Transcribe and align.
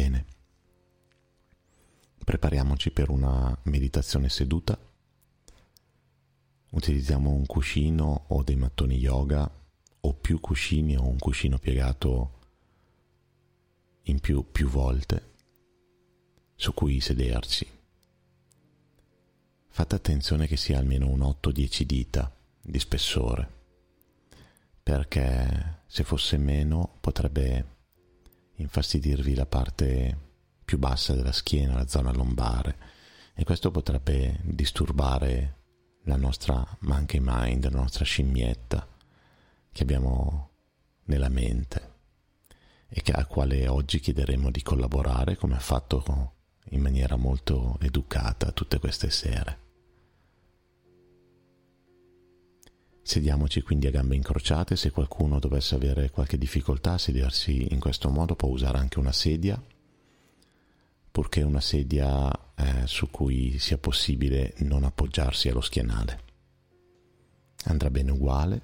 Bene. 0.00 0.24
Prepariamoci 2.24 2.90
per 2.90 3.10
una 3.10 3.54
meditazione 3.64 4.30
seduta. 4.30 4.78
Utilizziamo 6.70 7.28
un 7.28 7.44
cuscino 7.44 8.24
o 8.28 8.42
dei 8.42 8.56
mattoni 8.56 8.96
yoga 8.96 9.46
o 10.00 10.14
più 10.14 10.40
cuscini 10.40 10.96
o 10.96 11.06
un 11.06 11.18
cuscino 11.18 11.58
piegato 11.58 12.38
in 14.04 14.20
più, 14.20 14.50
più 14.50 14.70
volte 14.70 15.34
su 16.54 16.72
cui 16.72 16.98
sederci. 17.00 17.66
Fate 19.68 19.94
attenzione 19.94 20.46
che 20.46 20.56
sia 20.56 20.78
almeno 20.78 21.08
un 21.08 21.20
8-10 21.20 21.82
dita 21.82 22.34
di 22.58 22.78
spessore, 22.78 23.50
perché 24.82 25.82
se 25.86 26.04
fosse 26.04 26.38
meno 26.38 26.96
potrebbe 27.00 27.79
infastidirvi 28.60 29.34
la 29.34 29.46
parte 29.46 30.28
più 30.64 30.78
bassa 30.78 31.14
della 31.14 31.32
schiena, 31.32 31.74
la 31.74 31.88
zona 31.88 32.12
lombare, 32.12 32.76
e 33.34 33.44
questo 33.44 33.70
potrebbe 33.70 34.38
disturbare 34.42 35.56
la 36.04 36.16
nostra 36.16 36.66
monkey 36.80 37.20
mind, 37.22 37.64
la 37.70 37.78
nostra 37.78 38.04
scimmietta 38.04 38.86
che 39.72 39.82
abbiamo 39.82 40.50
nella 41.04 41.28
mente 41.28 41.88
e 42.88 43.02
che, 43.02 43.12
a 43.12 43.24
quale 43.24 43.68
oggi 43.68 44.00
chiederemo 44.00 44.50
di 44.50 44.62
collaborare 44.62 45.36
come 45.36 45.54
ha 45.54 45.60
fatto 45.60 46.34
in 46.70 46.80
maniera 46.80 47.16
molto 47.16 47.76
educata 47.80 48.52
tutte 48.52 48.78
queste 48.78 49.10
sere. 49.10 49.59
Sediamoci 53.02 53.62
quindi 53.62 53.86
a 53.86 53.90
gambe 53.90 54.14
incrociate, 54.14 54.76
se 54.76 54.90
qualcuno 54.90 55.38
dovesse 55.38 55.74
avere 55.74 56.10
qualche 56.10 56.38
difficoltà 56.38 56.92
a 56.92 56.98
sedersi 56.98 57.72
in 57.72 57.80
questo 57.80 58.08
modo 58.10 58.36
può 58.36 58.48
usare 58.48 58.78
anche 58.78 58.98
una 58.98 59.12
sedia, 59.12 59.60
purché 61.10 61.42
una 61.42 61.60
sedia 61.60 62.30
eh, 62.54 62.86
su 62.86 63.10
cui 63.10 63.58
sia 63.58 63.78
possibile 63.78 64.54
non 64.58 64.84
appoggiarsi 64.84 65.48
allo 65.48 65.60
schienale. 65.60 66.28
Andrà 67.64 67.90
bene 67.90 68.10
uguale, 68.12 68.62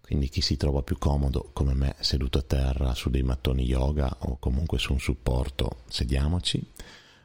quindi 0.00 0.28
chi 0.28 0.40
si 0.40 0.56
trova 0.56 0.82
più 0.82 0.98
comodo 0.98 1.50
come 1.52 1.74
me 1.74 1.96
seduto 1.98 2.38
a 2.38 2.42
terra 2.42 2.94
su 2.94 3.10
dei 3.10 3.24
mattoni 3.24 3.64
yoga 3.64 4.14
o 4.20 4.38
comunque 4.38 4.78
su 4.78 4.92
un 4.92 5.00
supporto, 5.00 5.82
sediamoci, 5.88 6.64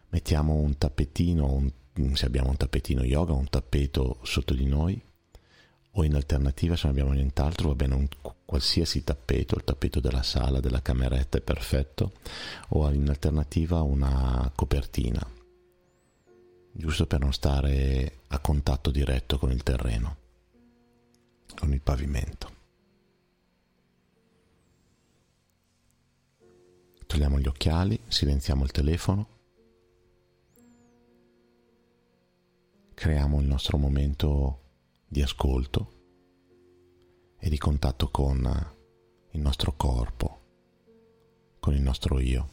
mettiamo 0.10 0.56
un 0.56 0.78
tappetino, 0.78 1.52
un 1.52 1.72
se 2.16 2.26
abbiamo 2.26 2.50
un 2.50 2.58
tappetino 2.58 3.04
yoga, 3.04 3.34
un 3.34 3.50
tappeto 3.50 4.20
sotto 4.24 4.54
di 4.54 4.66
noi, 4.66 5.02
o 5.96 6.03
in 6.03 6.16
alternativa 6.16 6.75
se 6.75 6.88
non 6.88 6.96
abbiamo 6.96 7.14
nient'altro 7.14 7.70
va 7.70 7.75
bene 7.75 7.96
un 7.96 8.08
qualsiasi 8.46 9.03
tappeto, 9.03 9.56
il 9.56 9.64
tappeto 9.64 10.00
della 10.00 10.24
sala, 10.24 10.59
della 10.59 10.81
cameretta 10.81 11.38
è 11.38 11.42
perfetto, 11.42 12.14
o 12.70 12.90
in 12.92 13.09
alternativa 13.09 13.81
una 13.81 14.52
copertina, 14.56 15.25
giusto 16.72 17.06
per 17.08 17.20
non 17.20 17.34
stare 17.34 18.20
a 18.28 18.40
contatto 18.40 18.92
diretto 18.92 19.38
con 19.38 19.52
il 19.52 19.64
terreno, 19.64 20.18
con 21.56 21.74
il 21.74 21.81
pavimento. 21.81 22.59
Togliamo 27.06 27.40
gli 27.40 27.48
occhiali, 27.48 28.00
silenziamo 28.08 28.64
il 28.64 28.72
telefono 28.72 29.40
creiamo 33.01 33.41
il 33.41 33.47
nostro 33.47 33.79
momento 33.79 34.59
di 35.07 35.23
ascolto 35.23 35.94
e 37.39 37.50
di 37.50 37.57
contatto 37.57 38.12
con 38.12 38.38
il 39.31 39.41
nostro 39.41 39.73
corpo, 39.75 40.41
con 41.59 41.73
il 41.73 41.81
nostro 41.81 42.19
io. 42.19 42.50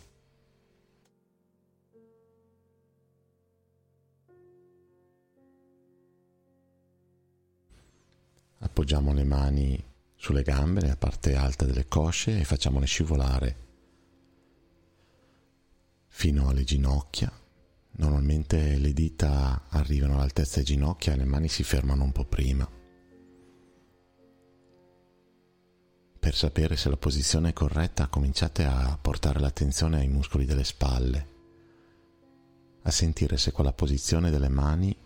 Appoggiamo 8.61 9.13
le 9.13 9.25
mani 9.25 9.85
sulle 10.15 10.43
gambe, 10.43 10.81
nella 10.81 10.97
parte 10.97 11.35
alta 11.35 11.67
delle 11.67 11.87
cosce 11.87 12.41
e 12.41 12.45
facciamole 12.45 12.87
scivolare 12.87 13.57
fino 16.07 16.49
alle 16.49 16.65
ginocchia 16.65 17.31
Normalmente 17.99 18.79
le 18.79 18.93
dita 18.93 19.65
arrivano 19.71 20.15
all'altezza 20.15 20.61
delle 20.61 20.67
ginocchia 20.67 21.15
e 21.15 21.17
le 21.17 21.25
mani 21.25 21.49
si 21.49 21.65
fermano 21.65 22.05
un 22.05 22.13
po' 22.13 22.25
prima. 22.25 22.69
Per 26.21 26.35
sapere 26.35 26.77
se 26.77 26.89
la 26.91 26.97
posizione 26.97 27.49
è 27.49 27.53
corretta 27.53 28.07
cominciate 28.07 28.65
a 28.65 28.97
portare 29.01 29.41
l'attenzione 29.41 29.99
ai 29.99 30.09
muscoli 30.09 30.45
delle 30.45 30.63
spalle, 30.63 31.29
a 32.83 32.91
sentire 32.93 33.37
se 33.37 33.51
quella 33.51 33.73
posizione 33.73 34.31
delle 34.31 34.49
mani 34.49 34.97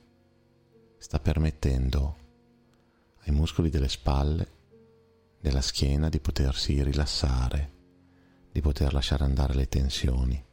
sta 0.99 1.19
permettendo 1.19 2.17
ai 3.21 3.33
muscoli 3.33 3.71
delle 3.71 3.89
spalle, 3.89 4.49
della 5.41 5.63
schiena 5.63 6.11
di 6.11 6.21
potersi 6.21 6.83
rilassare, 6.83 7.73
di 8.53 8.61
poter 8.61 8.93
lasciare 8.93 9.25
andare 9.25 9.55
le 9.55 9.69
tensioni 9.69 10.51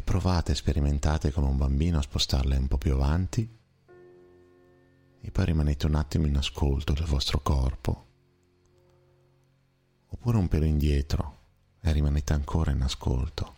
e 0.00 0.02
provate, 0.02 0.54
sperimentate 0.54 1.30
come 1.30 1.48
un 1.48 1.58
bambino 1.58 1.98
a 1.98 2.02
spostarle 2.02 2.56
un 2.56 2.66
po' 2.66 2.78
più 2.78 2.94
avanti. 2.94 3.58
E 5.22 5.30
poi 5.30 5.44
rimanete 5.44 5.86
un 5.86 5.94
attimo 5.94 6.26
in 6.26 6.36
ascolto 6.36 6.94
del 6.94 7.04
vostro 7.04 7.40
corpo. 7.40 8.06
Oppure 10.08 10.38
un 10.38 10.48
pelo 10.48 10.64
indietro 10.64 11.38
e 11.80 11.92
rimanete 11.92 12.32
ancora 12.32 12.70
in 12.70 12.80
ascolto. 12.80 13.56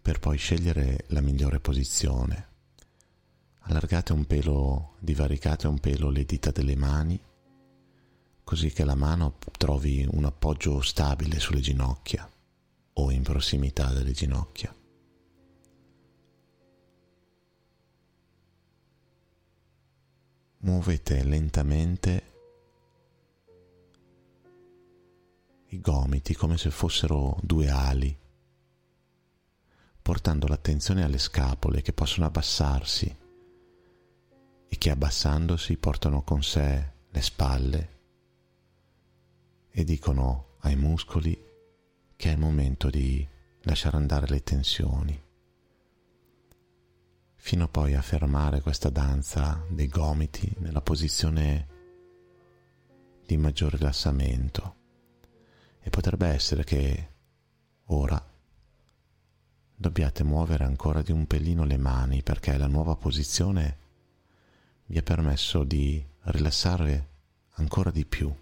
Per 0.00 0.18
poi 0.18 0.38
scegliere 0.38 1.04
la 1.08 1.20
migliore 1.20 1.60
posizione. 1.60 2.48
Allargate 3.64 4.12
un 4.12 4.24
pelo, 4.24 4.96
divaricate 4.98 5.68
un 5.68 5.78
pelo 5.78 6.08
le 6.08 6.24
dita 6.24 6.50
delle 6.50 6.76
mani 6.76 7.20
così 8.44 8.70
che 8.70 8.84
la 8.84 8.94
mano 8.94 9.38
trovi 9.56 10.06
un 10.10 10.24
appoggio 10.24 10.80
stabile 10.80 11.38
sulle 11.38 11.60
ginocchia 11.60 12.28
o 12.94 13.10
in 13.10 13.22
prossimità 13.22 13.92
delle 13.92 14.12
ginocchia. 14.12 14.74
Muovete 20.58 21.24
lentamente 21.24 22.30
i 25.68 25.80
gomiti 25.80 26.34
come 26.34 26.58
se 26.58 26.70
fossero 26.70 27.38
due 27.42 27.68
ali, 27.68 28.16
portando 30.02 30.46
l'attenzione 30.46 31.02
alle 31.02 31.18
scapole 31.18 31.80
che 31.80 31.92
possono 31.92 32.26
abbassarsi 32.26 33.16
e 34.68 34.78
che 34.78 34.90
abbassandosi 34.90 35.76
portano 35.78 36.22
con 36.22 36.42
sé 36.42 36.92
le 37.08 37.22
spalle 37.22 38.00
e 39.72 39.84
dicono 39.84 40.56
ai 40.60 40.76
muscoli 40.76 41.50
che 42.14 42.28
è 42.28 42.32
il 42.32 42.38
momento 42.38 42.90
di 42.90 43.26
lasciare 43.62 43.96
andare 43.96 44.26
le 44.28 44.42
tensioni, 44.42 45.20
fino 47.36 47.68
poi 47.68 47.94
a 47.94 48.02
fermare 48.02 48.60
questa 48.60 48.90
danza 48.90 49.64
dei 49.68 49.88
gomiti 49.88 50.54
nella 50.58 50.82
posizione 50.82 51.68
di 53.26 53.36
maggior 53.36 53.72
rilassamento. 53.72 54.76
E 55.80 55.90
potrebbe 55.90 56.28
essere 56.28 56.62
che 56.62 57.08
ora 57.86 58.24
dobbiate 59.74 60.22
muovere 60.22 60.64
ancora 60.64 61.02
di 61.02 61.10
un 61.10 61.26
pelino 61.26 61.64
le 61.64 61.76
mani 61.78 62.22
perché 62.22 62.56
la 62.56 62.68
nuova 62.68 62.94
posizione 62.94 63.78
vi 64.86 64.98
ha 64.98 65.02
permesso 65.02 65.64
di 65.64 66.04
rilassare 66.24 67.08
ancora 67.54 67.90
di 67.90 68.06
più 68.06 68.32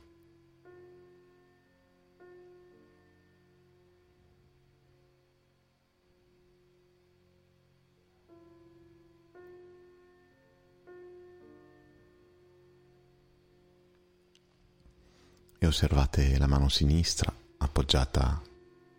e 15.63 15.67
osservate 15.67 16.39
la 16.39 16.47
mano 16.47 16.71
sinistra 16.71 17.31
appoggiata 17.59 18.41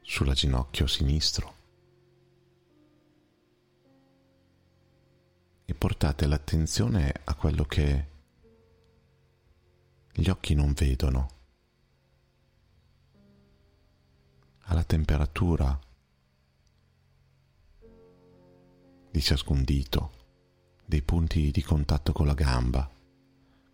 sulla 0.03 0.33
ginocchio 0.33 0.85
sinistro 0.85 1.55
e 5.65 5.73
portate 5.73 6.27
l'attenzione 6.27 7.11
a 7.23 7.33
quello 7.33 7.63
che 7.63 8.07
gli 10.13 10.29
occhi 10.29 10.53
non 10.53 10.73
vedono, 10.73 11.29
alla 14.65 14.83
temperatura 14.83 15.79
di 19.09 19.19
ciascun 19.19 19.63
dito, 19.63 20.11
dei 20.85 21.01
punti 21.01 21.49
di 21.49 21.63
contatto 21.63 22.11
con 22.11 22.27
la 22.27 22.35
gamba, 22.35 22.87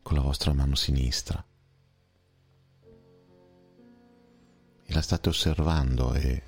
con 0.02 0.16
la 0.16 0.22
vostra 0.24 0.54
mano 0.54 0.76
sinistra. 0.76 1.44
La 4.88 5.02
state 5.02 5.30
osservando 5.30 6.14
e 6.14 6.44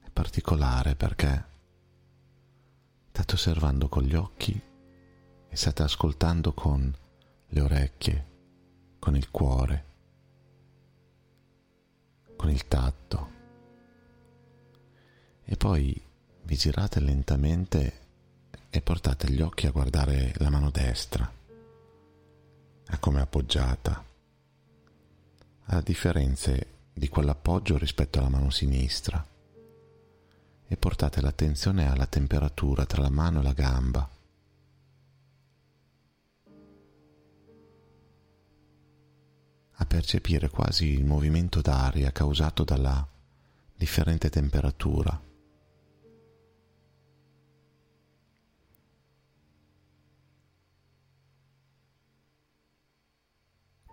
è 0.00 0.10
particolare 0.12 0.94
perché 0.94 1.44
state 3.10 3.34
osservando 3.34 3.88
con 3.88 4.02
gli 4.02 4.14
occhi 4.14 4.60
e 5.48 5.56
state 5.56 5.82
ascoltando 5.82 6.52
con 6.52 6.92
le 7.48 7.60
orecchie, 7.60 8.26
con 8.98 9.16
il 9.16 9.30
cuore, 9.30 9.84
con 12.36 12.50
il 12.50 12.66
tatto. 12.66 13.30
E 15.44 15.56
poi 15.56 16.02
vi 16.44 16.56
girate 16.56 17.00
lentamente 17.00 18.00
e 18.70 18.80
portate 18.80 19.30
gli 19.30 19.42
occhi 19.42 19.66
a 19.66 19.70
guardare 19.70 20.32
la 20.36 20.48
mano 20.48 20.70
destra, 20.70 21.30
a 22.86 22.98
come 22.98 23.18
è 23.18 23.22
appoggiata, 23.22 24.02
a 25.76 25.80
differenze 25.80 26.66
di 26.92 27.08
quell'appoggio 27.08 27.78
rispetto 27.78 28.18
alla 28.18 28.28
mano 28.28 28.50
sinistra 28.50 29.24
e 30.68 30.76
portate 30.76 31.20
l'attenzione 31.20 31.88
alla 31.88 32.06
temperatura 32.06 32.84
tra 32.86 33.02
la 33.02 33.10
mano 33.10 33.40
e 33.40 33.42
la 33.42 33.52
gamba. 33.52 34.08
a 39.76 39.86
percepire 39.86 40.48
quasi 40.48 40.90
il 40.90 41.04
movimento 41.04 41.60
d'aria 41.60 42.12
causato 42.12 42.62
dalla 42.62 43.04
differente 43.74 44.30
temperatura. 44.30 45.20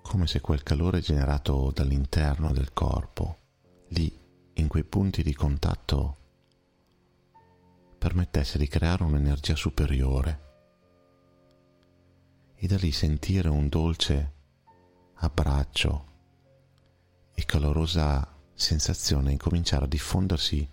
Come 0.09 0.25
se 0.25 0.41
quel 0.41 0.63
calore 0.63 1.01
generato 1.01 1.69
dall'interno 1.71 2.51
del 2.51 2.73
corpo, 2.73 3.37
lì, 3.89 4.11
in 4.53 4.67
quei 4.67 4.83
punti 4.83 5.21
di 5.21 5.35
contatto, 5.35 6.17
permettesse 7.95 8.57
di 8.57 8.67
creare 8.67 9.03
un'energia 9.03 9.55
superiore 9.55 10.47
e 12.55 12.65
da 12.65 12.77
lì 12.77 12.91
sentire 12.91 13.49
un 13.49 13.69
dolce 13.69 14.33
abbraccio 15.13 16.05
e 17.35 17.45
calorosa 17.45 18.35
sensazione 18.51 19.31
incominciare 19.31 19.85
a 19.85 19.87
diffondersi 19.87 20.67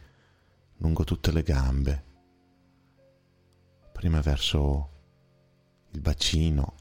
lungo 0.79 1.05
tutte 1.05 1.31
le 1.31 1.43
gambe, 1.43 2.05
prima 3.93 4.23
verso 4.23 4.91
il 5.91 6.01
bacino, 6.01 6.75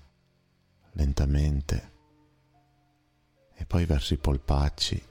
lentamente 0.94 1.95
e 3.56 3.66
poi 3.66 3.86
verso 3.86 4.14
i 4.14 4.18
polpacci. 4.18 5.08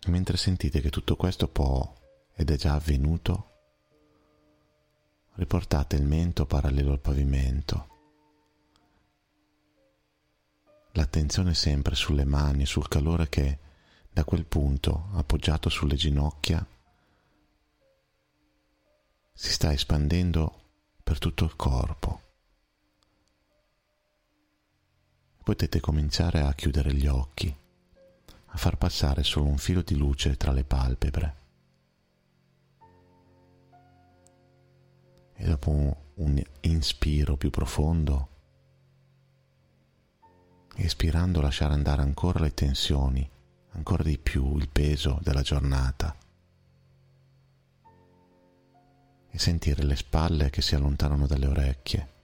E 0.00 0.10
mentre 0.10 0.36
sentite 0.36 0.80
che 0.80 0.90
tutto 0.90 1.16
questo 1.16 1.48
può 1.48 1.94
ed 2.34 2.50
è 2.50 2.56
già 2.56 2.74
avvenuto, 2.74 3.50
riportate 5.34 5.96
il 5.96 6.04
mento 6.04 6.46
parallelo 6.46 6.92
al 6.92 7.00
pavimento. 7.00 7.94
L'attenzione 10.92 11.54
sempre 11.54 11.94
sulle 11.94 12.24
mani, 12.24 12.64
sul 12.64 12.88
calore 12.88 13.28
che 13.28 13.58
da 14.10 14.24
quel 14.24 14.46
punto, 14.46 15.08
appoggiato 15.12 15.68
sulle 15.68 15.94
ginocchia, 15.94 16.66
si 19.32 19.52
sta 19.52 19.72
espandendo 19.72 20.62
per 21.02 21.18
tutto 21.18 21.44
il 21.44 21.54
corpo. 21.54 22.25
Potete 25.46 25.78
cominciare 25.78 26.40
a 26.40 26.52
chiudere 26.54 26.92
gli 26.92 27.06
occhi, 27.06 27.56
a 28.46 28.56
far 28.56 28.76
passare 28.78 29.22
solo 29.22 29.46
un 29.46 29.58
filo 29.58 29.80
di 29.82 29.96
luce 29.96 30.36
tra 30.36 30.50
le 30.50 30.64
palpebre. 30.64 31.36
E 35.34 35.44
dopo 35.46 35.96
un, 36.14 36.42
inspiro 36.62 37.36
più 37.36 37.50
profondo, 37.50 38.28
espirando 40.74 41.40
lasciare 41.40 41.74
andare 41.74 42.02
ancora 42.02 42.40
le 42.40 42.52
tensioni, 42.52 43.30
ancora 43.70 44.02
di 44.02 44.18
più 44.18 44.56
il 44.56 44.68
peso 44.68 45.20
della 45.22 45.42
giornata 45.42 46.12
e 49.30 49.38
sentire 49.38 49.84
le 49.84 49.94
spalle 49.94 50.50
che 50.50 50.60
si 50.60 50.74
allontanano 50.74 51.28
dalle 51.28 51.46
orecchie 51.46 52.14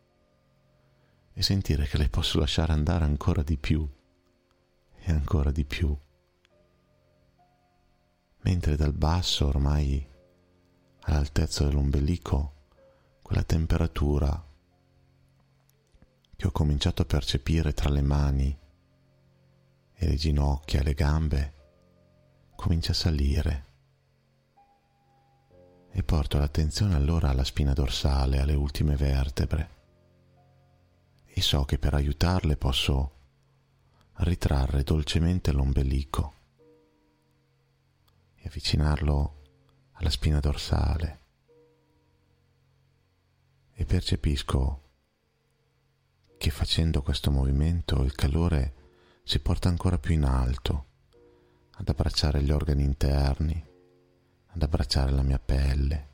e 1.34 1.42
sentire 1.42 1.86
che 1.86 1.98
le 1.98 2.08
posso 2.08 2.38
lasciare 2.38 2.72
andare 2.72 3.04
ancora 3.04 3.42
di 3.42 3.56
più 3.56 3.88
e 4.98 5.12
ancora 5.12 5.50
di 5.50 5.64
più. 5.64 5.96
Mentre 8.42 8.76
dal 8.76 8.92
basso, 8.92 9.46
ormai 9.46 10.06
all'altezza 11.00 11.64
dell'ombelico, 11.64 12.54
quella 13.22 13.44
temperatura 13.44 14.50
che 16.36 16.46
ho 16.46 16.50
cominciato 16.50 17.02
a 17.02 17.06
percepire 17.06 17.72
tra 17.72 17.88
le 17.88 18.02
mani 18.02 18.58
e 19.94 20.06
le 20.06 20.16
ginocchia 20.16 20.80
e 20.80 20.82
le 20.82 20.94
gambe 20.94 21.54
comincia 22.56 22.92
a 22.92 22.96
salire 22.96 23.64
e 25.90 26.02
porto 26.02 26.38
l'attenzione 26.38 26.94
allora 26.94 27.28
alla 27.28 27.44
spina 27.44 27.72
dorsale, 27.72 28.40
alle 28.40 28.54
ultime 28.54 28.96
vertebre 28.96 29.80
e 31.34 31.40
so 31.40 31.64
che 31.64 31.78
per 31.78 31.94
aiutarle 31.94 32.56
posso 32.58 33.10
ritrarre 34.16 34.82
dolcemente 34.82 35.50
l'ombelico 35.50 36.34
e 38.34 38.46
avvicinarlo 38.46 39.40
alla 39.92 40.10
spina 40.10 40.40
dorsale. 40.40 41.20
E 43.72 43.84
percepisco 43.86 44.80
che 46.36 46.50
facendo 46.50 47.00
questo 47.02 47.30
movimento 47.30 48.02
il 48.02 48.14
calore 48.14 48.74
si 49.24 49.38
porta 49.38 49.70
ancora 49.70 49.98
più 49.98 50.12
in 50.12 50.24
alto 50.24 50.86
ad 51.76 51.88
abbracciare 51.88 52.42
gli 52.42 52.50
organi 52.50 52.84
interni, 52.84 53.64
ad 54.48 54.62
abbracciare 54.62 55.10
la 55.12 55.22
mia 55.22 55.38
pelle 55.38 56.10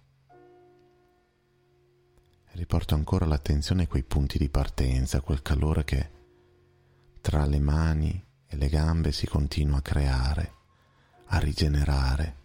riporto 2.59 2.97
ancora 2.97 3.25
l'attenzione 3.25 3.85
a 3.85 3.87
quei 3.87 4.03
punti 4.03 4.37
di 4.37 4.49
partenza, 4.49 5.21
quel 5.21 5.43
calore 5.43 5.85
che 5.85 6.11
tra 7.21 7.47
le 7.47 7.61
mani 7.61 8.27
e 8.47 8.57
le 8.57 8.69
gambe 8.69 9.13
si 9.13 9.29
continua 9.29 9.79
a 9.79 9.83
creare, 9.83 10.55
a 11.27 11.39
rigenerare. 11.39 12.37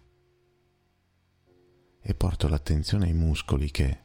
E 2.00 2.14
porto 2.14 2.46
l'attenzione 2.46 3.06
ai 3.06 3.12
muscoli 3.12 3.72
che, 3.72 4.02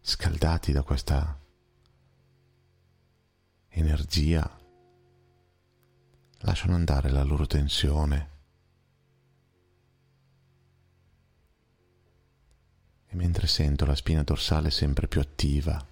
scaldati 0.00 0.70
da 0.70 0.82
questa 0.82 1.36
energia, 3.70 4.56
lasciano 6.42 6.76
andare 6.76 7.10
la 7.10 7.24
loro 7.24 7.46
tensione 7.46 8.37
e 13.10 13.16
mentre 13.16 13.46
sento 13.46 13.86
la 13.86 13.94
spina 13.94 14.22
dorsale 14.22 14.70
sempre 14.70 15.08
più 15.08 15.20
attiva, 15.20 15.84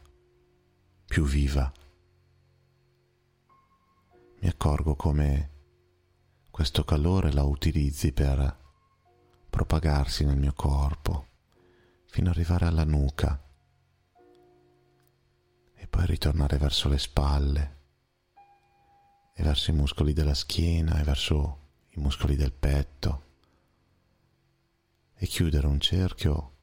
più 1.07 1.25
viva, 1.25 1.73
mi 4.41 4.49
accorgo 4.49 4.95
come 4.95 5.51
questo 6.51 6.85
calore 6.85 7.33
la 7.33 7.43
utilizzi 7.43 8.13
per 8.13 8.65
propagarsi 9.49 10.25
nel 10.25 10.37
mio 10.37 10.53
corpo 10.53 11.27
fino 12.05 12.29
ad 12.29 12.37
arrivare 12.37 12.67
alla 12.67 12.85
nuca 12.85 13.43
e 15.75 15.87
poi 15.87 16.07
ritornare 16.07 16.59
verso 16.59 16.89
le 16.89 16.99
spalle 16.99 17.77
e 19.35 19.43
verso 19.43 19.71
i 19.71 19.75
muscoli 19.75 20.13
della 20.13 20.35
schiena 20.35 21.01
e 21.01 21.03
verso 21.03 21.61
i 21.91 22.01
muscoli 22.01 22.37
del 22.37 22.53
petto 22.53 23.25
e 25.15 25.27
chiudere 25.27 25.67
un 25.67 25.81
cerchio 25.81 26.56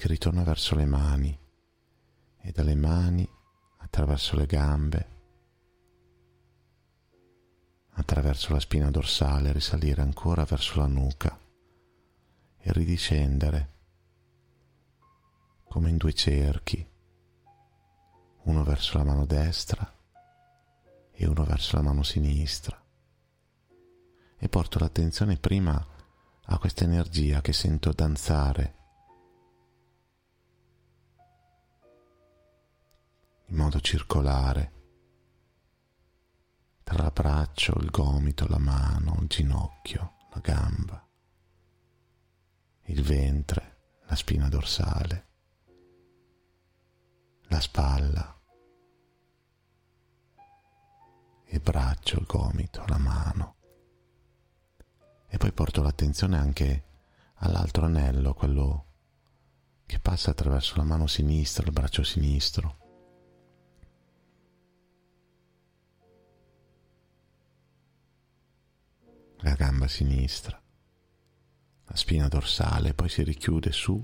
che 0.00 0.08
ritorna 0.08 0.42
verso 0.44 0.74
le 0.76 0.86
mani 0.86 1.38
e 2.38 2.52
dalle 2.52 2.74
mani 2.74 3.28
attraverso 3.80 4.34
le 4.34 4.46
gambe, 4.46 5.08
attraverso 7.90 8.54
la 8.54 8.60
spina 8.60 8.90
dorsale, 8.90 9.52
risalire 9.52 10.00
ancora 10.00 10.44
verso 10.44 10.78
la 10.78 10.86
nuca 10.86 11.38
e 12.56 12.72
ridiscendere 12.72 13.72
come 15.64 15.90
in 15.90 15.98
due 15.98 16.14
cerchi, 16.14 16.90
uno 18.44 18.64
verso 18.64 18.96
la 18.96 19.04
mano 19.04 19.26
destra 19.26 19.98
e 21.12 21.26
uno 21.26 21.44
verso 21.44 21.76
la 21.76 21.82
mano 21.82 22.02
sinistra. 22.02 22.82
E 24.38 24.48
porto 24.48 24.78
l'attenzione 24.78 25.36
prima 25.36 25.86
a 26.42 26.58
questa 26.58 26.84
energia 26.84 27.42
che 27.42 27.52
sento 27.52 27.92
danzare 27.92 28.78
in 33.50 33.56
modo 33.56 33.80
circolare 33.80 34.78
tra 36.82 37.02
l'abbraccio, 37.02 37.78
il 37.80 37.90
gomito, 37.90 38.48
la 38.48 38.58
mano, 38.58 39.16
il 39.20 39.28
ginocchio, 39.28 40.16
la 40.32 40.40
gamba, 40.40 41.06
il 42.86 43.02
ventre, 43.02 43.76
la 44.06 44.16
spina 44.16 44.48
dorsale, 44.48 45.26
la 47.42 47.60
spalla, 47.60 48.40
il 51.46 51.60
braccio, 51.60 52.18
il 52.18 52.26
gomito, 52.26 52.84
la 52.86 52.98
mano. 52.98 53.56
E 55.28 55.36
poi 55.38 55.52
porto 55.52 55.82
l'attenzione 55.82 56.36
anche 56.36 56.84
all'altro 57.34 57.84
anello, 57.84 58.34
quello 58.34 58.86
che 59.86 60.00
passa 60.00 60.32
attraverso 60.32 60.76
la 60.76 60.84
mano 60.84 61.06
sinistra, 61.06 61.64
il 61.66 61.72
braccio 61.72 62.02
sinistro. 62.02 62.79
La 69.42 69.54
gamba 69.54 69.88
sinistra, 69.88 70.60
la 71.84 71.96
spina 71.96 72.28
dorsale, 72.28 72.92
poi 72.92 73.08
si 73.08 73.22
richiude 73.22 73.72
su, 73.72 73.98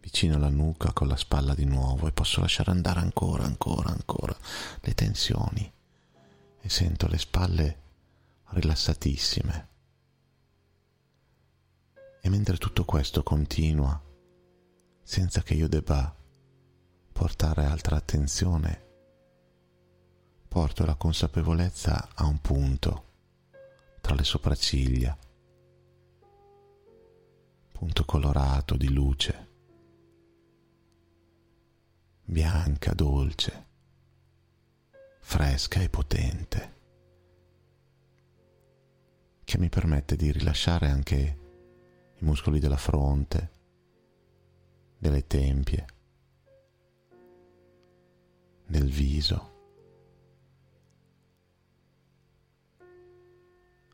vicino 0.00 0.34
alla 0.34 0.48
nuca 0.48 0.92
con 0.92 1.06
la 1.06 1.14
spalla 1.14 1.54
di 1.54 1.64
nuovo 1.64 2.08
e 2.08 2.12
posso 2.12 2.40
lasciare 2.40 2.72
andare 2.72 2.98
ancora, 2.98 3.44
ancora, 3.44 3.90
ancora 3.90 4.36
le 4.80 4.94
tensioni 4.94 5.72
e 6.60 6.68
sento 6.68 7.06
le 7.06 7.18
spalle 7.18 7.80
rilassatissime. 8.46 9.68
E 12.20 12.28
mentre 12.28 12.56
tutto 12.56 12.84
questo 12.84 13.22
continua, 13.22 14.02
senza 15.00 15.42
che 15.42 15.54
io 15.54 15.68
debba 15.68 16.12
portare 17.12 17.64
altra 17.66 17.94
attenzione, 17.94 18.86
porto 20.48 20.84
la 20.84 20.96
consapevolezza 20.96 22.08
a 22.14 22.24
un 22.24 22.40
punto 22.40 23.10
tra 24.12 24.14
le 24.14 24.24
sopracciglia, 24.24 25.18
punto 27.72 28.04
colorato 28.04 28.76
di 28.76 28.92
luce, 28.92 29.48
bianca, 32.22 32.92
dolce, 32.92 33.66
fresca 35.20 35.80
e 35.80 35.88
potente, 35.88 36.80
che 39.44 39.58
mi 39.58 39.70
permette 39.70 40.16
di 40.16 40.30
rilasciare 40.30 40.88
anche 40.88 41.38
i 42.18 42.24
muscoli 42.24 42.58
della 42.58 42.76
fronte, 42.76 43.50
delle 44.98 45.26
tempie, 45.26 45.86
del 48.66 48.90
viso, 48.90 49.51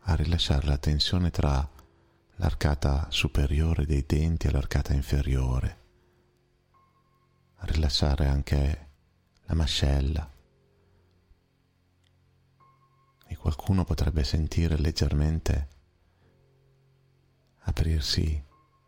a 0.08 0.14
rilasciare 0.14 0.66
la 0.66 0.78
tensione 0.78 1.30
tra 1.30 1.68
l'arcata 2.36 3.08
superiore 3.10 3.84
dei 3.84 4.04
denti 4.06 4.46
e 4.46 4.50
l'arcata 4.50 4.94
inferiore, 4.94 5.78
a 7.56 7.66
rilasciare 7.66 8.26
anche 8.26 8.88
la 9.44 9.54
mascella. 9.54 10.32
E 13.26 13.36
qualcuno 13.36 13.84
potrebbe 13.84 14.24
sentire 14.24 14.78
leggermente 14.78 15.68
aprirsi 17.64 18.42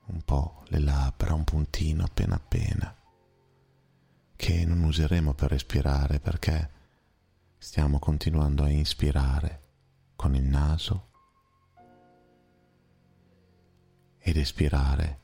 un 0.07 0.23
po' 0.23 0.63
le 0.69 0.79
labbra, 0.79 1.35
un 1.35 1.45
puntino 1.45 2.03
appena 2.03 2.37
appena, 2.37 2.97
che 4.37 4.65
non 4.65 4.83
useremo 4.85 5.35
per 5.35 5.51
respirare 5.51 6.19
perché 6.19 6.71
stiamo 7.59 7.99
continuando 7.99 8.63
a 8.63 8.71
inspirare 8.71 9.61
con 10.17 10.35
il 10.35 10.45
naso 10.45 11.09
ed 14.21 14.37
espirare 14.37 15.21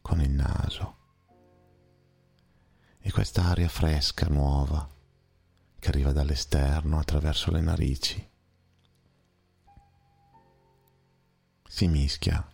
con 0.00 0.20
il 0.20 0.30
naso. 0.30 0.94
E 3.00 3.10
questa 3.10 3.44
aria 3.44 3.68
fresca, 3.68 4.26
nuova, 4.28 4.88
che 5.78 5.88
arriva 5.88 6.12
dall'esterno 6.12 6.98
attraverso 6.98 7.50
le 7.50 7.60
narici, 7.60 8.30
si 11.68 11.88
mischia 11.88 12.46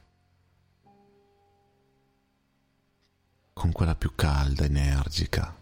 con 3.52 3.70
quella 3.70 3.94
più 3.94 4.14
calda, 4.14 4.64
energica, 4.64 5.56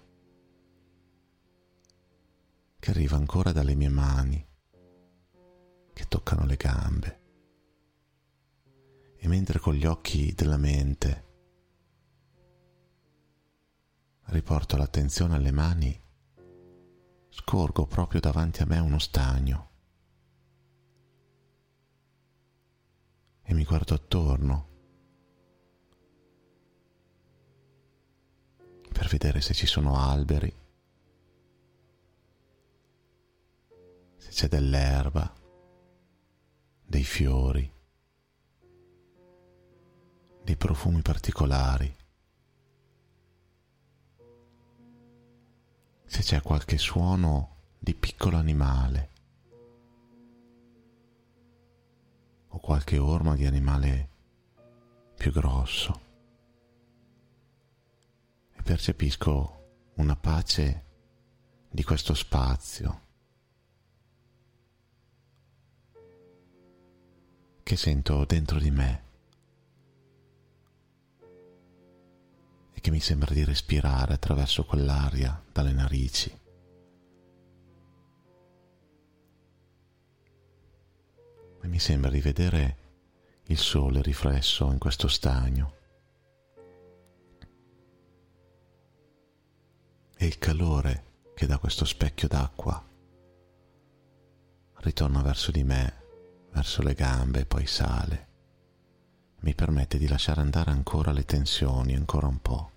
che 2.79 2.91
arriva 2.91 3.17
ancora 3.17 3.53
dalle 3.53 3.75
mie 3.75 3.91
mani, 3.91 4.47
che 5.93 6.09
toccano 6.09 6.47
le 6.47 6.57
gambe. 6.57 7.20
E 9.23 9.29
mentre 9.29 9.59
con 9.59 9.75
gli 9.75 9.85
occhi 9.85 10.33
della 10.33 10.57
mente 10.57 11.29
riporto 14.31 14.79
l'attenzione 14.79 15.35
alle 15.35 15.51
mani, 15.51 16.03
scorgo 17.29 17.87
proprio 17.87 18.21
davanti 18.21 18.63
a 18.63 18.67
me 18.67 18.79
uno 18.79 18.99
stagno. 18.99 19.69
E 23.43 23.53
mi 23.53 23.65
guardo 23.65 23.93
attorno 23.93 24.69
per 28.91 29.07
vedere 29.09 29.43
se 29.43 29.53
ci 29.53 29.67
sono 29.67 29.99
alberi, 29.99 30.55
se 34.17 34.31
c'è 34.31 34.49
dell'erba, 34.49 35.31
dei 36.87 37.05
fiori, 37.05 37.80
dei 40.43 40.57
profumi 40.57 41.03
particolari, 41.03 41.97
se 46.05 46.23
c'è 46.23 46.43
qualche 46.43 46.77
suono 46.77 47.57
di 47.79 47.95
piccolo 47.95 48.37
animale 48.37 49.11
o 52.49 52.59
qualche 52.59 52.99
orma 52.99 53.37
di 53.37 53.47
animale 53.47 54.09
più 55.17 55.31
grosso 55.31 56.01
e 58.53 58.63
percepisco 58.63 59.93
una 59.95 60.17
pace 60.17 60.85
di 61.71 61.85
questo 61.85 62.15
spazio 62.15 63.01
che 67.63 67.77
sento 67.77 68.25
dentro 68.25 68.59
di 68.59 68.71
me 68.73 69.10
e 72.81 72.83
che 72.83 72.91
mi 72.91 73.01
sembra 73.01 73.35
di 73.35 73.45
respirare 73.45 74.15
attraverso 74.15 74.65
quell'aria 74.65 75.39
dalle 75.53 75.73
narici. 75.73 76.35
E 81.63 81.69
mi 81.69 81.79
sembra 81.79 82.11
di 82.11 82.23
vedere 82.23 82.77
il 83.49 83.59
sole 83.59 84.01
riflesso 84.01 84.73
in 84.73 84.79
questo 84.79 85.09
stagno. 85.09 85.77
e 90.23 90.27
il 90.27 90.37
calore 90.37 91.05
che 91.35 91.47
da 91.47 91.57
questo 91.57 91.87
specchio 91.87 92.29
d'acqua 92.29 92.85
ritorna 94.81 95.23
verso 95.23 95.51
di 95.51 95.65
me, 95.65 96.03
verso 96.53 96.83
le 96.83 96.93
gambe 96.93 97.41
e 97.41 97.47
poi 97.47 97.67
sale. 97.67 98.30
Mi 99.43 99.55
permette 99.55 99.97
di 99.97 100.07
lasciare 100.07 100.43
andare 100.43 100.71
ancora 100.71 101.13
le 101.13 101.25
tensioni, 101.25 101.95
ancora 101.95 102.27
un 102.27 102.41
po'. 102.43 102.71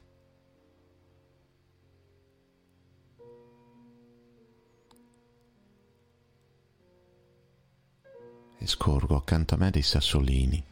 E 8.57 8.65
scorgo 8.65 9.17
accanto 9.17 9.55
a 9.55 9.57
me 9.57 9.71
dei 9.71 9.81
sassolini. 9.81 10.65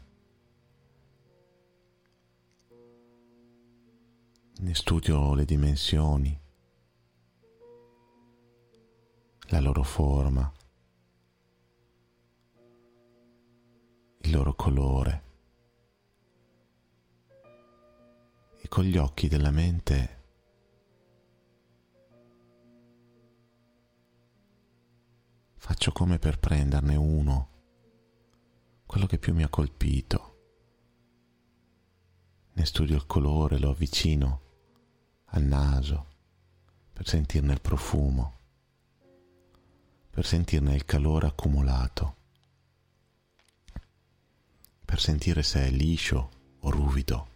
Ne 4.60 4.74
studio 4.74 5.34
le 5.34 5.44
dimensioni, 5.44 6.40
la 9.48 9.60
loro 9.60 9.82
forma, 9.82 10.50
il 14.20 14.30
loro 14.30 14.54
colore 14.54 15.31
con 18.72 18.84
gli 18.84 18.96
occhi 18.96 19.28
della 19.28 19.50
mente 19.50 20.20
faccio 25.58 25.92
come 25.92 26.18
per 26.18 26.38
prenderne 26.38 26.96
uno, 26.96 27.48
quello 28.86 29.04
che 29.04 29.18
più 29.18 29.34
mi 29.34 29.42
ha 29.42 29.50
colpito. 29.50 30.38
Ne 32.54 32.64
studio 32.64 32.96
il 32.96 33.04
colore, 33.04 33.58
lo 33.58 33.68
avvicino 33.68 34.40
al 35.26 35.42
naso 35.42 36.06
per 36.94 37.06
sentirne 37.06 37.52
il 37.52 37.60
profumo 37.60 38.38
per 40.08 40.24
sentirne 40.24 40.74
il 40.74 40.86
calore 40.86 41.26
accumulato, 41.26 42.16
per 44.82 44.98
sentire 44.98 45.42
se 45.42 45.66
è 45.66 45.70
liscio 45.70 46.30
o 46.60 46.70
ruvido, 46.70 47.31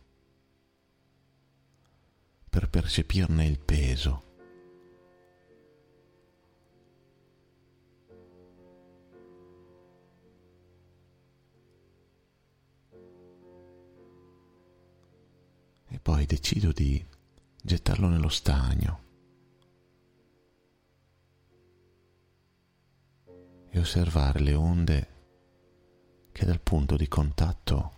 per 2.57 2.71
percepirne 2.71 3.45
il 3.45 3.59
peso. 3.59 4.23
E 15.89 15.99
poi 16.01 16.25
decido 16.25 16.73
di 16.73 17.05
gettarlo 17.63 18.09
nello 18.09 18.31
stagno 18.31 19.01
e 23.69 23.79
osservare 23.79 24.41
le 24.41 24.55
onde 24.55 25.09
che 26.33 26.47
dal 26.47 26.63
punto 26.63 26.97
di 26.97 27.07
contatto 27.07 27.97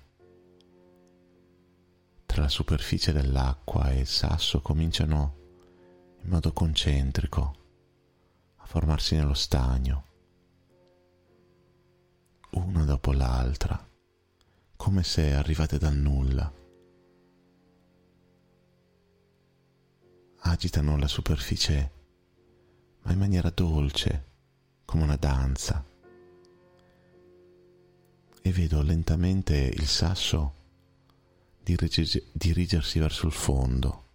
tra 2.38 2.46
la 2.46 2.52
superficie 2.52 3.10
dell'acqua 3.10 3.90
e 3.90 3.98
il 3.98 4.06
sasso 4.06 4.60
cominciano 4.60 5.34
in 6.22 6.30
modo 6.30 6.52
concentrico 6.52 7.56
a 8.58 8.64
formarsi 8.64 9.16
nello 9.16 9.34
stagno, 9.34 10.04
una 12.50 12.84
dopo 12.84 13.12
l'altra, 13.12 13.84
come 14.76 15.02
se 15.02 15.34
arrivate 15.34 15.78
dal 15.78 15.96
nulla. 15.96 16.52
Agitano 20.42 20.96
la 20.96 21.08
superficie, 21.08 21.92
ma 23.02 23.10
in 23.10 23.18
maniera 23.18 23.50
dolce, 23.50 24.26
come 24.84 25.02
una 25.02 25.16
danza 25.16 25.84
e 28.40 28.52
vedo 28.52 28.80
lentamente 28.82 29.56
il 29.56 29.88
sasso 29.88 30.57
dirigersi 31.74 32.98
verso 32.98 33.26
il 33.26 33.32
fondo 33.32 34.06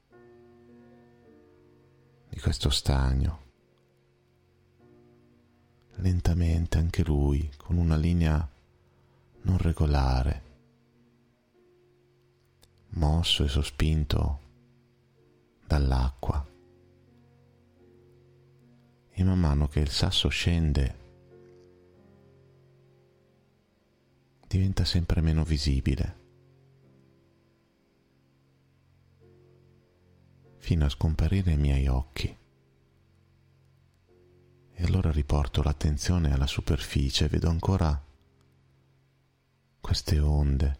di 2.30 2.40
questo 2.40 2.70
stagno. 2.70 3.42
Lentamente 5.98 6.80
anche 6.80 7.04
lui, 7.04 7.52
con 7.58 7.78
una 7.78 7.96
linea 7.96 8.50
non 9.44 9.58
regolare, 9.60 10.42
mosso 12.90 13.44
e 13.44 13.48
sospinto 13.48 14.40
dall'acqua 15.68 16.44
e 19.12 19.24
man 19.24 19.40
mano 19.40 19.68
che 19.68 19.80
il 19.80 19.90
sasso 19.90 20.28
scende 20.30 21.02
diventa 24.48 24.86
sempre 24.86 25.22
meno 25.22 25.44
visibile 25.44 26.23
fino 30.64 30.86
a 30.86 30.90
scomparire 30.90 31.52
ai 31.52 31.58
miei 31.58 31.88
occhi. 31.88 32.38
E 34.76 34.84
allora 34.86 35.12
riporto 35.12 35.62
l'attenzione 35.62 36.32
alla 36.32 36.48
superficie 36.48 37.26
e 37.26 37.28
vedo 37.28 37.50
ancora 37.50 38.02
queste 39.82 40.20
onde 40.20 40.80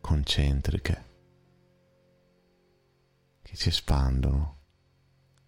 concentriche 0.00 1.04
che 3.42 3.56
si 3.56 3.68
espandono, 3.68 4.58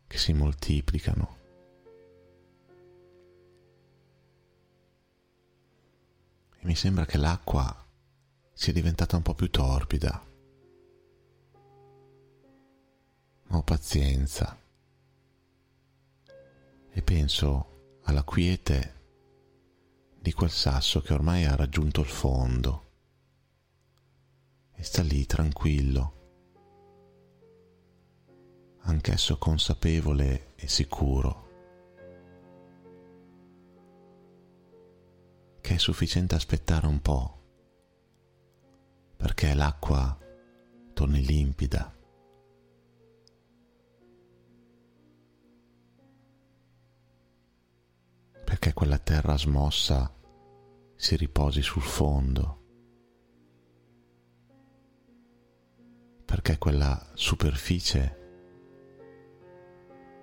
che 0.09 0.19
si 0.19 0.33
moltiplicano 0.33 1.37
mi 6.63 6.75
sembra 6.75 7.05
che 7.05 7.17
l'acqua 7.17 7.87
sia 8.53 8.73
diventata 8.73 9.15
un 9.15 9.23
po' 9.23 9.35
più 9.35 9.49
torbida. 9.49 10.35
Ho 13.49 13.63
pazienza. 13.63 14.59
E 16.91 17.03
penso 17.03 17.99
alla 18.05 18.23
quiete 18.23 18.95
di 20.19 20.33
quel 20.33 20.51
sasso 20.51 21.01
che 21.01 21.13
ormai 21.13 21.45
ha 21.45 21.55
raggiunto 21.55 22.01
il 22.01 22.07
fondo. 22.07 22.85
E 24.73 24.83
sta 24.83 25.03
lì 25.03 25.25
tranquillo, 25.25 26.13
anch'esso 28.81 29.39
consapevole 29.39 30.55
e 30.57 30.69
sicuro 30.69 31.45
che 35.61 35.75
è 35.75 35.79
sufficiente 35.79 36.35
aspettare 36.37 36.87
un 36.87 37.01
po' 37.01 37.37
perché 39.17 39.55
l'acqua 39.55 40.17
torni 40.93 41.25
limpida. 41.25 41.96
Perché 48.47 48.73
quella 48.73 48.99
terra 48.99 49.37
smossa 49.37 50.09
si 50.95 51.17
riposi 51.17 51.63
sul 51.63 51.83
fondo. 51.83 52.63
Perché 56.25 56.57
quella 56.57 57.11
superficie 57.15 58.23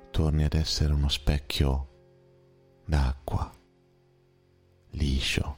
torni 0.10 0.46
ad 0.46 0.54
essere 0.54 0.94
uno 0.94 1.10
specchio 1.10 2.82
d'acqua 2.86 3.52
liscio 4.92 5.58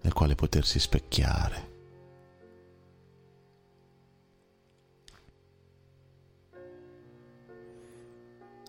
nel 0.00 0.12
quale 0.12 0.34
potersi 0.34 0.80
specchiare. 0.80 1.76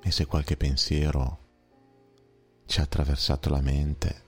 E 0.04 0.12
se 0.12 0.28
qualche 0.28 0.56
pensiero 0.56 1.48
ci 2.70 2.80
ha 2.80 2.84
attraversato 2.84 3.50
la 3.50 3.62
mente, 3.62 4.24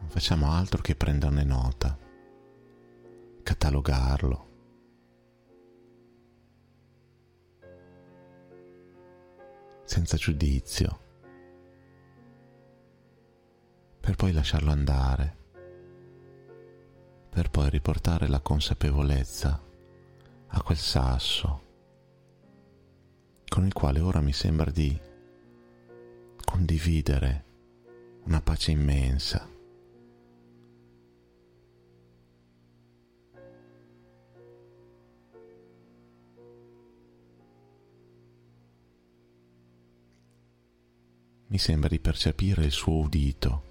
non 0.00 0.08
facciamo 0.08 0.50
altro 0.50 0.82
che 0.82 0.96
prenderne 0.96 1.44
nota, 1.44 1.96
catalogarlo. 3.44 4.48
senza 9.84 10.16
giudizio. 10.16 11.00
Per 13.98 14.14
poi 14.14 14.30
lasciarlo 14.30 14.70
andare, 14.70 15.36
per 17.28 17.50
poi 17.50 17.68
riportare 17.70 18.28
la 18.28 18.38
consapevolezza 18.38 19.60
a 20.46 20.62
quel 20.62 20.78
sasso 20.78 21.62
con 23.48 23.66
il 23.66 23.72
quale 23.72 23.98
ora 23.98 24.20
mi 24.20 24.32
sembra 24.32 24.70
di 24.70 24.96
condividere 26.50 27.44
una 28.24 28.40
pace 28.40 28.72
immensa. 28.72 29.48
Mi 41.46 41.58
sembra 41.58 41.88
di 41.88 42.00
percepire 42.00 42.64
il 42.64 42.72
suo 42.72 42.98
udito 42.98 43.68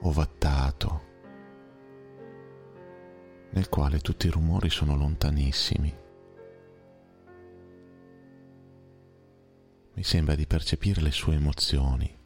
ovattato, 0.00 1.02
nel 3.50 3.68
quale 3.68 4.00
tutti 4.00 4.26
i 4.26 4.30
rumori 4.30 4.68
sono 4.68 4.96
lontanissimi. 4.96 6.01
Mi 9.94 10.04
sembra 10.04 10.34
di 10.34 10.46
percepire 10.46 11.00
le 11.02 11.10
sue 11.10 11.34
emozioni. 11.34 12.18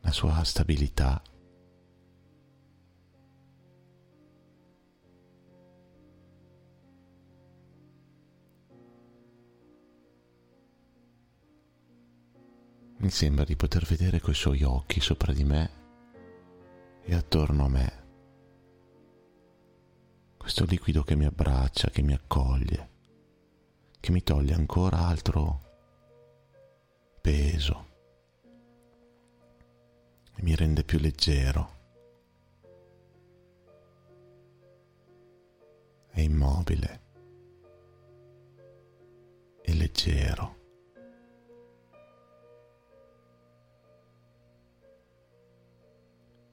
La 0.00 0.12
sua 0.12 0.44
stabilità. 0.44 1.22
Mi 12.98 13.10
sembra 13.10 13.44
di 13.44 13.56
poter 13.56 13.84
vedere 13.84 14.20
coi 14.20 14.34
suoi 14.34 14.62
occhi 14.62 15.00
sopra 15.00 15.32
di 15.32 15.42
me 15.42 15.70
e 17.02 17.14
attorno 17.14 17.64
a 17.64 17.68
me. 17.68 18.01
Questo 20.54 20.70
liquido 20.70 21.02
che 21.02 21.14
mi 21.14 21.24
abbraccia, 21.24 21.88
che 21.88 22.02
mi 22.02 22.12
accoglie, 22.12 22.90
che 23.98 24.10
mi 24.10 24.22
toglie 24.22 24.52
ancora 24.52 24.98
altro 24.98 25.60
peso 27.22 27.86
e 30.36 30.42
mi 30.42 30.54
rende 30.54 30.84
più 30.84 30.98
leggero. 30.98 31.80
immobile 36.16 37.00
e 39.62 39.72
leggero. 39.72 40.56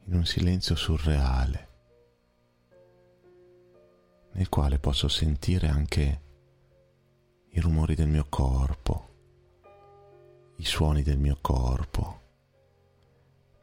In 0.05 0.13
un 0.15 0.25
silenzio 0.25 0.75
surreale 0.75 1.68
nel 4.39 4.47
quale 4.47 4.79
posso 4.79 5.09
sentire 5.09 5.67
anche 5.67 6.21
i 7.49 7.59
rumori 7.59 7.93
del 7.93 8.07
mio 8.07 8.25
corpo, 8.29 9.09
i 10.55 10.63
suoni 10.63 11.03
del 11.03 11.17
mio 11.17 11.37
corpo. 11.41 12.21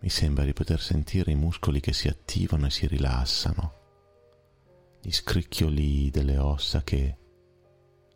Mi 0.00 0.10
sembra 0.10 0.44
di 0.44 0.52
poter 0.52 0.78
sentire 0.78 1.32
i 1.32 1.34
muscoli 1.34 1.80
che 1.80 1.94
si 1.94 2.08
attivano 2.08 2.66
e 2.66 2.70
si 2.70 2.86
rilassano, 2.86 3.72
gli 5.00 5.10
scricchioli 5.10 6.10
delle 6.10 6.36
ossa 6.36 6.82
che 6.82 7.16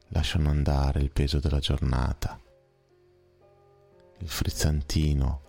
lasciano 0.09 0.51
andare 0.51 1.01
il 1.01 1.13
peso 1.13 1.41
della 1.41 1.61
giornata, 1.61 2.39
il 4.19 4.29
frizzantino 4.29 5.43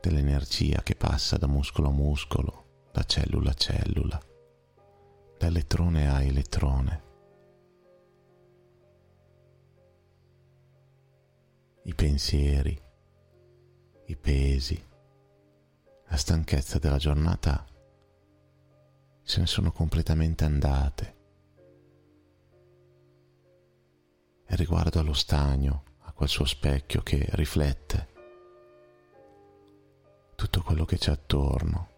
dell'energia 0.00 0.82
che 0.82 0.96
passa 0.96 1.36
da 1.36 1.46
muscolo 1.46 1.90
a 1.90 1.92
muscolo, 1.92 2.88
da 2.90 3.04
cellula 3.04 3.50
a 3.50 3.54
cellula 3.54 4.27
da 5.38 5.46
elettrone 5.46 6.08
a 6.10 6.20
elettrone. 6.22 7.02
I 11.84 11.94
pensieri, 11.94 12.78
i 14.06 14.16
pesi, 14.16 14.84
la 16.08 16.16
stanchezza 16.16 16.78
della 16.78 16.98
giornata 16.98 17.64
se 19.22 19.40
ne 19.40 19.46
sono 19.46 19.70
completamente 19.70 20.44
andate. 20.44 21.16
E 24.44 24.56
riguardo 24.56 24.98
allo 24.98 25.12
stagno, 25.12 25.84
a 26.00 26.12
quel 26.12 26.28
suo 26.28 26.46
specchio 26.46 27.02
che 27.02 27.26
riflette 27.30 28.08
tutto 30.34 30.62
quello 30.62 30.84
che 30.84 30.98
c'è 30.98 31.12
attorno 31.12 31.97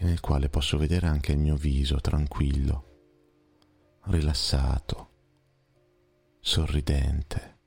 e 0.00 0.04
nel 0.06 0.20
quale 0.20 0.48
posso 0.48 0.78
vedere 0.78 1.06
anche 1.06 1.32
il 1.32 1.38
mio 1.38 1.56
viso 1.56 2.00
tranquillo, 2.00 3.98
rilassato, 4.04 5.10
sorridente. 6.40 7.58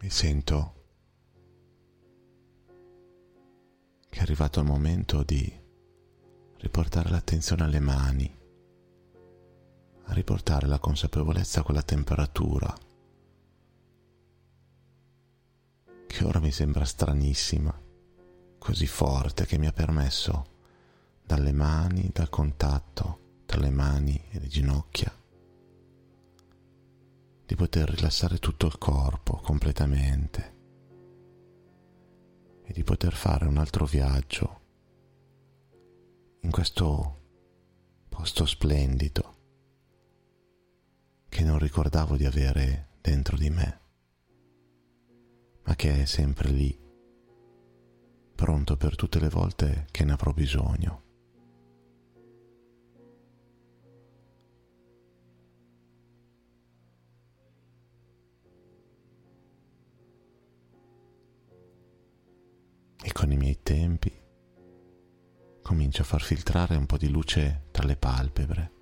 Mi 0.00 0.08
sento 0.10 0.81
è 4.22 4.24
arrivato 4.24 4.60
il 4.60 4.66
momento 4.66 5.24
di 5.24 5.52
riportare 6.58 7.10
l'attenzione 7.10 7.64
alle 7.64 7.80
mani, 7.80 8.38
a 10.04 10.12
riportare 10.12 10.68
la 10.68 10.78
consapevolezza 10.78 11.58
a 11.58 11.62
quella 11.64 11.82
temperatura 11.82 12.72
che 16.06 16.24
ora 16.24 16.38
mi 16.38 16.52
sembra 16.52 16.84
stranissima, 16.84 17.76
così 18.58 18.86
forte 18.86 19.44
che 19.44 19.58
mi 19.58 19.66
ha 19.66 19.72
permesso 19.72 20.46
dalle 21.24 21.52
mani, 21.52 22.08
dal 22.12 22.28
contatto 22.28 23.40
tra 23.44 23.58
le 23.58 23.70
mani 23.70 24.22
e 24.30 24.38
le 24.38 24.46
ginocchia, 24.46 25.12
di 27.44 27.56
poter 27.56 27.90
rilassare 27.90 28.38
tutto 28.38 28.66
il 28.66 28.78
corpo 28.78 29.38
completamente 29.38 30.51
e 32.72 32.74
di 32.74 32.84
poter 32.84 33.12
fare 33.12 33.44
un 33.44 33.58
altro 33.58 33.84
viaggio 33.84 34.60
in 36.40 36.50
questo 36.50 37.20
posto 38.08 38.46
splendido 38.46 39.36
che 41.28 41.44
non 41.44 41.58
ricordavo 41.58 42.16
di 42.16 42.24
avere 42.24 42.88
dentro 43.02 43.36
di 43.36 43.50
me, 43.50 43.80
ma 45.64 45.74
che 45.76 46.00
è 46.00 46.04
sempre 46.06 46.48
lì, 46.48 46.78
pronto 48.34 48.76
per 48.78 48.96
tutte 48.96 49.20
le 49.20 49.28
volte 49.28 49.86
che 49.90 50.04
ne 50.04 50.12
avrò 50.12 50.32
bisogno. 50.32 51.02
E 63.02 63.12
con 63.12 63.32
i 63.32 63.36
miei 63.36 63.58
tempi 63.62 64.20
comincio 65.62 66.02
a 66.02 66.04
far 66.04 66.20
filtrare 66.20 66.76
un 66.76 66.86
po' 66.86 66.98
di 66.98 67.08
luce 67.08 67.68
tra 67.70 67.86
le 67.86 67.96
palpebre. 67.96 68.72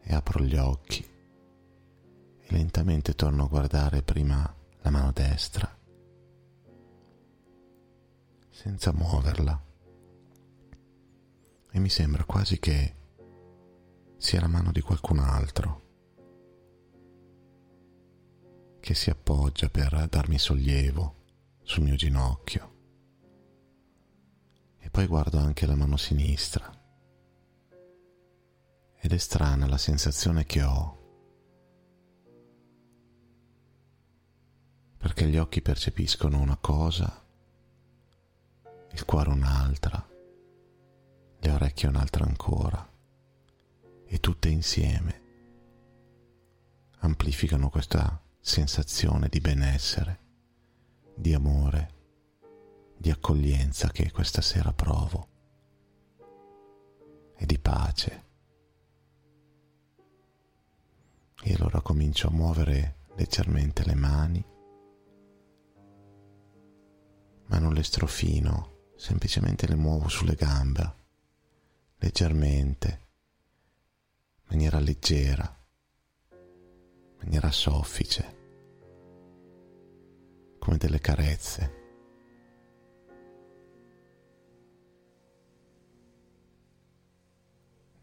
E 0.00 0.14
apro 0.14 0.44
gli 0.44 0.56
occhi. 0.56 1.02
E 1.02 2.46
lentamente 2.52 3.14
torno 3.14 3.44
a 3.44 3.48
guardare 3.48 4.02
prima 4.02 4.54
la 4.82 4.90
mano 4.90 5.12
destra. 5.12 5.74
Senza 8.50 8.92
muoverla. 8.92 9.62
E 11.70 11.78
mi 11.78 11.88
sembra 11.88 12.24
quasi 12.24 12.58
che 12.58 12.94
sia 14.18 14.40
la 14.40 14.48
mano 14.48 14.70
di 14.70 14.80
qualcun 14.80 15.18
altro. 15.18 15.82
Che 18.80 18.94
si 18.94 19.08
appoggia 19.08 19.70
per 19.70 20.06
darmi 20.08 20.38
sollievo 20.38 21.22
sul 21.64 21.82
mio 21.82 21.96
ginocchio. 21.96 22.72
E 24.78 24.90
poi 24.90 25.06
guardo 25.06 25.38
anche 25.38 25.66
la 25.66 25.74
mano 25.74 25.96
sinistra. 25.96 26.70
Ed 28.96 29.12
è 29.12 29.18
strana 29.18 29.66
la 29.66 29.78
sensazione 29.78 30.44
che 30.44 30.62
ho. 30.62 31.02
Perché 34.98 35.26
gli 35.28 35.36
occhi 35.36 35.60
percepiscono 35.60 36.38
una 36.38 36.56
cosa, 36.56 37.22
il 38.92 39.04
cuore 39.04 39.30
un'altra, 39.30 40.08
le 41.38 41.50
orecchie 41.50 41.88
un'altra 41.88 42.24
ancora. 42.24 42.92
E 44.06 44.20
tutte 44.20 44.48
insieme 44.48 45.22
amplificano 46.98 47.68
questa 47.68 48.22
sensazione 48.38 49.28
di 49.28 49.40
benessere 49.40 50.23
di 51.14 51.32
amore, 51.32 51.92
di 52.96 53.10
accoglienza 53.10 53.88
che 53.90 54.10
questa 54.10 54.40
sera 54.40 54.72
provo 54.72 55.28
e 57.36 57.46
di 57.46 57.58
pace. 57.58 58.22
E 61.42 61.54
allora 61.54 61.80
comincio 61.80 62.28
a 62.28 62.32
muovere 62.32 62.96
leggermente 63.14 63.84
le 63.84 63.94
mani, 63.94 64.44
ma 67.46 67.58
non 67.58 67.72
le 67.72 67.82
strofino, 67.82 68.90
semplicemente 68.96 69.66
le 69.66 69.76
muovo 69.76 70.08
sulle 70.08 70.34
gambe, 70.34 70.94
leggermente, 71.98 72.88
in 74.36 74.44
maniera 74.48 74.78
leggera, 74.78 75.64
in 76.30 77.16
maniera 77.18 77.50
soffice 77.50 78.42
come 80.64 80.78
delle 80.78 80.98
carezze. 80.98 81.82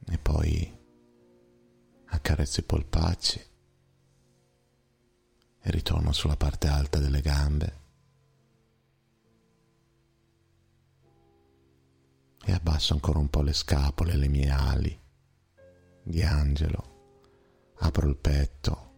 E 0.08 0.18
poi 0.20 0.80
accarezzo 2.06 2.60
i 2.60 2.64
polpacci 2.64 3.40
e 5.64 5.72
ritorno 5.72 6.12
sulla 6.12 6.38
parte 6.38 6.68
alta 6.68 7.00
delle 7.00 7.22
gambe. 7.22 7.80
E 12.44 12.52
abbasso 12.52 12.94
ancora 12.94 13.18
un 13.18 13.30
po' 13.30 13.42
le 13.42 13.54
scapole, 13.54 14.16
le 14.16 14.28
mie 14.28 14.50
ali 14.50 15.00
di 16.04 16.22
angelo, 16.22 17.72
apro 17.78 18.08
il 18.08 18.18
petto 18.18 18.91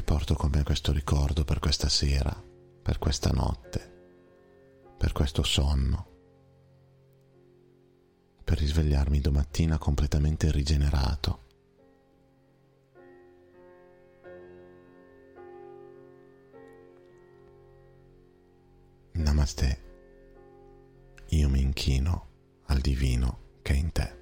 e 0.00 0.02
porto 0.02 0.34
con 0.34 0.50
me 0.50 0.62
questo 0.62 0.92
ricordo 0.92 1.44
per 1.44 1.58
questa 1.58 1.90
sera, 1.90 2.34
per 2.82 2.98
questa 2.98 3.30
notte, 3.32 4.94
per 4.96 5.12
questo 5.12 5.42
sonno, 5.42 6.06
per 8.42 8.58
risvegliarmi 8.58 9.20
domattina 9.20 9.76
completamente 9.76 10.50
rigenerato. 10.50 11.44
Namaste. 19.12 19.88
Io 21.28 21.48
mi 21.50 21.60
inchino 21.60 22.28
al 22.68 22.78
divino 22.80 23.58
che 23.60 23.74
è 23.74 23.76
in 23.76 23.92
te. 23.92 24.19